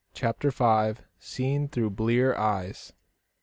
CHAPTER 0.15 0.49
V. 0.49 0.99
SEEN 1.19 1.67
THROUGH 1.67 1.91
BLEAR 1.91 2.35
EYES. 2.35 2.93